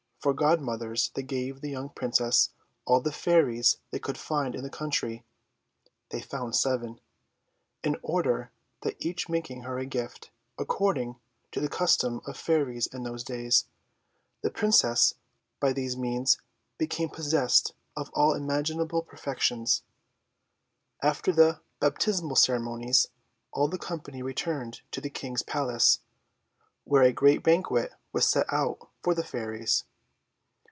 For 0.21 0.35
godmothers 0.35 1.09
they 1.15 1.23
gave 1.23 1.61
the 1.61 1.71
young 1.71 1.89
Princess 1.89 2.51
all 2.85 3.01
the 3.01 3.11
Fairies 3.11 3.77
they 3.89 3.97
could 3.97 4.19
find 4.19 4.53
in 4.53 4.61
the 4.61 4.69
country 4.69 5.25
(they 6.09 6.21
found 6.21 6.55
seven), 6.55 7.01
in 7.83 7.95
order 8.03 8.51
that 8.81 9.03
each 9.03 9.29
making 9.29 9.63
her 9.63 9.79
a 9.79 9.85
gift, 9.87 10.29
according 10.59 11.15
to 11.53 11.59
the 11.59 11.67
custom 11.67 12.21
of 12.27 12.37
Fairies 12.37 12.85
in 12.85 13.01
those 13.01 13.23
days, 13.23 13.65
the 14.43 14.51
Princess 14.51 15.15
would, 15.15 15.59
by 15.69 15.73
these 15.73 15.97
means, 15.97 16.37
become 16.77 17.09
possessed 17.09 17.73
of 17.97 18.11
all 18.13 18.35
imaginable 18.35 19.01
perfections. 19.01 19.81
After 21.01 21.31
the 21.31 21.61
baptismal 21.79 22.35
ceremonies 22.35 23.07
all 23.51 23.67
the 23.67 23.79
company 23.79 24.21
returned 24.21 24.81
to 24.91 25.01
the 25.01 25.09
King's 25.09 25.41
palace, 25.41 25.99
where 26.83 27.01
a 27.01 27.11
great 27.11 27.41
banquet 27.41 27.93
was 28.11 28.27
set 28.27 28.45
out 28.53 28.87
for 29.01 29.15
the 29.15 29.23
Fairies. 29.23 29.85